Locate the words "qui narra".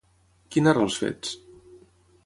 0.55-0.87